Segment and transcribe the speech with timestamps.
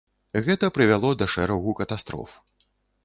[0.47, 2.31] Гэта прывяло да шэрагу катастроф.